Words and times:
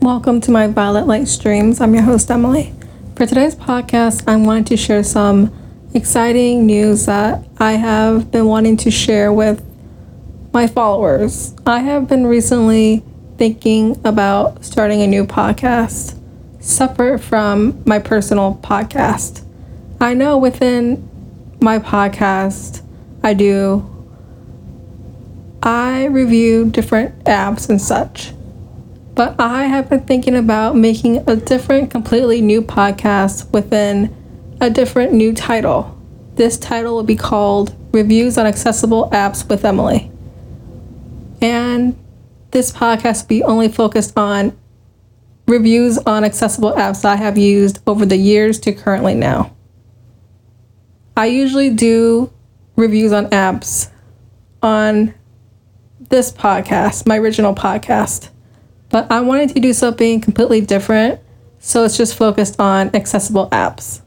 Welcome 0.00 0.40
to 0.40 0.50
my 0.50 0.66
Violet 0.66 1.06
Light 1.06 1.28
Streams. 1.28 1.80
I'm 1.80 1.94
your 1.94 2.02
host, 2.02 2.28
Emily. 2.32 2.74
For 3.14 3.26
today's 3.26 3.54
podcast, 3.54 4.24
I 4.26 4.34
want 4.34 4.66
to 4.68 4.76
share 4.76 5.04
some 5.04 5.52
exciting 5.94 6.66
news 6.66 7.06
that 7.06 7.44
I 7.58 7.74
have 7.74 8.32
been 8.32 8.46
wanting 8.46 8.76
to 8.78 8.90
share 8.90 9.32
with 9.32 9.64
my 10.52 10.66
followers. 10.66 11.54
I 11.64 11.78
have 11.78 12.08
been 12.08 12.26
recently 12.26 13.04
thinking 13.36 14.00
about 14.04 14.64
starting 14.64 15.00
a 15.02 15.06
new 15.06 15.24
podcast 15.24 16.18
separate 16.58 17.20
from 17.20 17.80
my 17.86 18.00
personal 18.00 18.58
podcast. 18.64 19.44
I 20.00 20.14
know 20.14 20.38
within 20.38 21.08
my 21.60 21.78
podcast, 21.78 22.82
I 23.22 23.34
do 23.34 23.88
I 25.62 26.06
review 26.06 26.68
different 26.70 27.22
apps 27.26 27.68
and 27.68 27.80
such. 27.80 28.32
But 29.18 29.34
I 29.40 29.64
have 29.64 29.90
been 29.90 30.02
thinking 30.02 30.36
about 30.36 30.76
making 30.76 31.28
a 31.28 31.34
different, 31.34 31.90
completely 31.90 32.40
new 32.40 32.62
podcast 32.62 33.50
within 33.52 34.14
a 34.60 34.70
different 34.70 35.12
new 35.12 35.32
title. 35.32 36.00
This 36.36 36.56
title 36.56 36.94
will 36.94 37.02
be 37.02 37.16
called 37.16 37.74
Reviews 37.92 38.38
on 38.38 38.46
Accessible 38.46 39.10
Apps 39.10 39.48
with 39.48 39.64
Emily. 39.64 40.08
And 41.42 41.98
this 42.52 42.70
podcast 42.70 43.22
will 43.22 43.28
be 43.28 43.42
only 43.42 43.66
focused 43.66 44.16
on 44.16 44.56
reviews 45.48 45.98
on 45.98 46.22
accessible 46.22 46.74
apps 46.74 47.04
I 47.04 47.16
have 47.16 47.36
used 47.36 47.80
over 47.88 48.06
the 48.06 48.16
years 48.16 48.60
to 48.60 48.72
currently 48.72 49.16
now. 49.16 49.52
I 51.16 51.26
usually 51.26 51.70
do 51.70 52.32
reviews 52.76 53.12
on 53.12 53.26
apps 53.30 53.90
on 54.62 55.12
this 56.08 56.30
podcast, 56.30 57.04
my 57.08 57.18
original 57.18 57.56
podcast, 57.56 58.28
but 58.90 59.10
I 59.10 59.20
wanted 59.20 59.50
to 59.50 59.60
do 59.60 59.72
something 59.72 60.20
completely 60.20 60.60
different, 60.60 61.20
so 61.58 61.84
it's 61.84 61.96
just 61.96 62.16
focused 62.16 62.60
on 62.60 62.94
accessible 62.94 63.48
apps. 63.50 64.02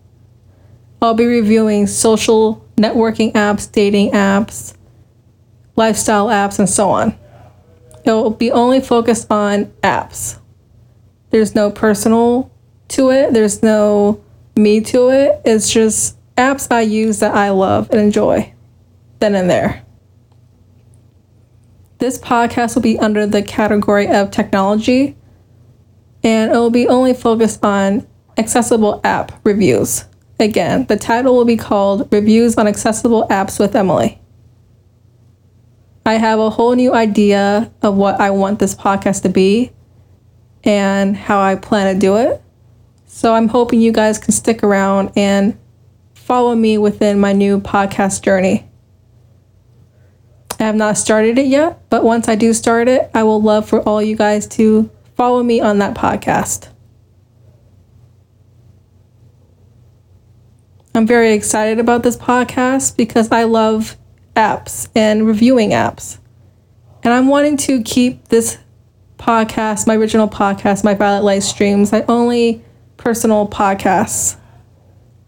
I'll 1.02 1.14
be 1.14 1.26
reviewing 1.26 1.88
social 1.88 2.66
networking 2.78 3.34
apps, 3.34 3.72
dating 3.72 4.12
apps, 4.12 4.76
lifestyle 5.76 6.28
apps, 6.28 6.60
and 6.60 6.70
so 6.70 6.90
on. 6.90 7.18
It 8.04 8.12
will 8.12 8.32
be 8.32 8.52
only 8.52 8.82
focused 8.82 9.32
on 9.32 9.66
apps. 9.84 10.40
There's 11.30 11.56
no 11.56 11.72
personal 11.72 12.52
to 12.90 13.12
it, 13.12 13.34
there's 13.34 13.64
no 13.64 14.24
me 14.56 14.82
to 14.82 15.10
it. 15.10 15.42
It's 15.46 15.72
just 15.72 16.18
apps 16.36 16.68
I 16.72 16.82
use 16.82 17.20
that 17.20 17.34
I 17.34 17.50
love 17.50 17.90
and 17.92 18.00
enjoy. 18.00 18.54
Then 19.20 19.36
and 19.36 19.50
there. 19.50 19.86
This 22.02 22.18
podcast 22.18 22.74
will 22.74 22.82
be 22.82 22.98
under 22.98 23.28
the 23.28 23.44
category 23.44 24.08
of 24.08 24.32
technology, 24.32 25.16
and 26.24 26.52
it 26.52 26.56
will 26.56 26.72
be 26.72 26.88
only 26.88 27.14
focused 27.14 27.64
on 27.64 28.08
accessible 28.40 29.02
app 29.04 29.32
reviews. 29.46 30.06
Again, 30.40 30.88
the 30.88 30.98
title 30.98 31.36
will 31.36 31.46
be 31.46 31.58
called 31.58 32.12
Reviews 32.12 32.58
on 32.58 32.66
Accessible 32.66 33.28
Apps 33.28 33.60
with 33.60 33.76
Emily. 33.76 34.20
I 36.04 36.16
have 36.16 36.40
a 36.40 36.50
whole 36.50 36.74
new 36.74 36.92
idea 36.92 37.72
of 37.84 37.98
what 37.98 38.20
I 38.20 38.32
want 38.32 38.58
this 38.58 38.74
podcast 38.74 39.22
to 39.22 39.30
be 39.30 39.72
and 40.64 41.16
how 41.16 41.40
I 41.40 41.54
plan 41.54 41.94
to 41.94 42.00
do 42.00 42.18
it. 42.18 42.42
So 43.06 43.36
I'm 43.36 43.48
hoping 43.48 43.80
you 43.80 43.92
guys 43.92 44.18
can 44.18 44.32
stick 44.32 44.64
around 44.64 45.12
and 45.16 45.56
follow 46.16 46.56
me 46.56 46.80
within 46.80 47.20
my 47.20 47.34
new 47.34 47.62
podcast 47.62 48.24
journey. 48.24 48.71
I 50.62 50.66
have 50.66 50.76
not 50.76 50.96
started 50.96 51.40
it 51.40 51.48
yet, 51.48 51.90
but 51.90 52.04
once 52.04 52.28
I 52.28 52.36
do 52.36 52.54
start 52.54 52.88
it, 52.88 53.10
I 53.16 53.24
will 53.24 53.42
love 53.42 53.68
for 53.68 53.82
all 53.82 54.00
you 54.00 54.16
guys 54.16 54.46
to 54.50 54.92
follow 55.16 55.42
me 55.42 55.60
on 55.60 55.80
that 55.80 55.96
podcast. 55.96 56.70
I'm 60.94 61.08
very 61.08 61.34
excited 61.34 61.80
about 61.80 62.04
this 62.04 62.16
podcast 62.16 62.96
because 62.96 63.32
I 63.32 63.46
love 63.46 63.98
apps 64.36 64.88
and 64.94 65.26
reviewing 65.26 65.72
apps. 65.72 66.20
And 67.02 67.12
I'm 67.12 67.28
wanting 67.28 67.58
to 67.58 67.82
keep 67.82 68.28
this 68.28 68.60
podcast, 69.18 69.88
my 69.88 69.96
original 69.96 70.30
podcast, 70.30 70.84
my 70.84 70.94
Violet 70.94 71.24
Light 71.24 71.42
streams, 71.42 71.92
my 71.92 72.06
only 72.08 72.64
personal 72.98 73.48
podcasts. 73.48 74.38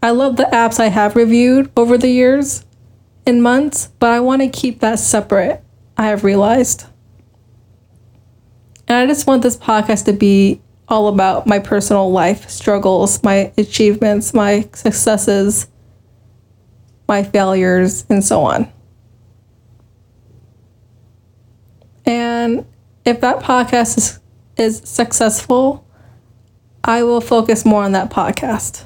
I 0.00 0.10
love 0.10 0.36
the 0.36 0.44
apps 0.44 0.78
I 0.78 0.90
have 0.90 1.16
reviewed 1.16 1.72
over 1.76 1.98
the 1.98 2.10
years, 2.10 2.64
in 3.26 3.40
months, 3.40 3.88
but 3.98 4.10
I 4.10 4.20
want 4.20 4.42
to 4.42 4.48
keep 4.48 4.80
that 4.80 4.98
separate, 4.98 5.62
I 5.96 6.06
have 6.06 6.24
realized. 6.24 6.86
And 8.86 8.98
I 8.98 9.06
just 9.06 9.26
want 9.26 9.42
this 9.42 9.56
podcast 9.56 10.04
to 10.06 10.12
be 10.12 10.60
all 10.88 11.08
about 11.08 11.46
my 11.46 11.58
personal 11.58 12.10
life 12.10 12.50
struggles, 12.50 13.22
my 13.22 13.52
achievements, 13.56 14.34
my 14.34 14.68
successes, 14.74 15.66
my 17.08 17.22
failures, 17.22 18.04
and 18.10 18.22
so 18.22 18.42
on. 18.42 18.70
And 22.04 22.66
if 23.06 23.22
that 23.22 23.40
podcast 23.40 23.96
is, 23.96 24.20
is 24.58 24.82
successful, 24.84 25.86
I 26.82 27.02
will 27.02 27.22
focus 27.22 27.64
more 27.64 27.82
on 27.82 27.92
that 27.92 28.10
podcast. 28.10 28.84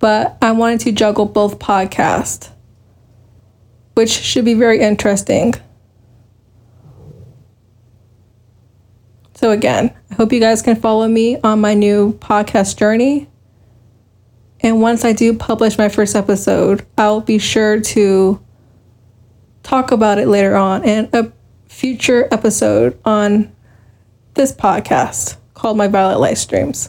But 0.00 0.36
I 0.42 0.50
wanted 0.50 0.80
to 0.80 0.92
juggle 0.92 1.26
both 1.26 1.60
podcasts 1.60 2.50
which 3.94 4.10
should 4.10 4.44
be 4.44 4.54
very 4.54 4.80
interesting. 4.80 5.54
So, 9.34 9.50
again, 9.50 9.92
I 10.10 10.14
hope 10.14 10.32
you 10.32 10.40
guys 10.40 10.62
can 10.62 10.76
follow 10.76 11.08
me 11.08 11.40
on 11.40 11.60
my 11.60 11.74
new 11.74 12.12
podcast 12.18 12.76
journey. 12.76 13.28
And 14.60 14.80
once 14.80 15.04
I 15.04 15.12
do 15.12 15.34
publish 15.34 15.76
my 15.76 15.88
first 15.88 16.14
episode, 16.14 16.86
I'll 16.96 17.20
be 17.20 17.38
sure 17.38 17.80
to 17.80 18.40
talk 19.64 19.90
about 19.90 20.18
it 20.18 20.28
later 20.28 20.54
on 20.54 20.84
in 20.84 21.08
a 21.12 21.32
future 21.66 22.28
episode 22.30 22.98
on 23.04 23.52
this 24.34 24.52
podcast 24.52 25.36
called 25.54 25.76
My 25.76 25.88
Violet 25.88 26.20
Light 26.20 26.38
Streams. 26.38 26.88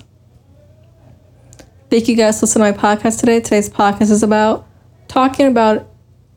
Thank 1.90 2.08
you 2.08 2.16
guys 2.16 2.40
for 2.40 2.46
listening 2.46 2.74
to 2.74 2.80
my 2.80 2.96
podcast 2.96 3.20
today. 3.20 3.40
Today's 3.40 3.70
podcast 3.70 4.12
is 4.12 4.24
about 4.24 4.68
talking 5.08 5.48
about 5.48 5.88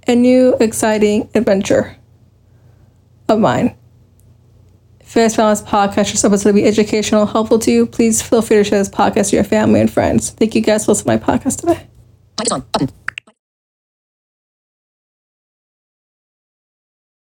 a 0.06 0.14
new 0.14 0.54
exciting 0.60 1.28
adventure 1.34 1.96
of 3.28 3.38
mine. 3.40 3.76
If 5.00 5.14
this 5.14 5.62
podcast 5.62 6.12
or 6.12 6.16
supposed 6.16 6.42
to 6.42 6.52
be 6.52 6.64
educational, 6.64 7.26
helpful 7.26 7.58
to 7.60 7.70
you, 7.70 7.86
please 7.86 8.20
feel 8.20 8.42
free 8.42 8.56
to 8.56 8.64
share 8.64 8.78
this 8.78 8.88
podcast 8.88 9.30
to 9.30 9.36
your 9.36 9.44
family 9.44 9.80
and 9.80 9.90
friends. 9.90 10.30
Thank 10.30 10.54
you 10.54 10.60
guys 10.60 10.84
for 10.84 10.92
listening 10.92 11.20
to 11.20 11.26
my 11.26 11.38
podcast 11.38 11.60
today. 11.60 11.86
Is 12.42 12.52
on. 12.52 12.64
Button. 12.72 13.05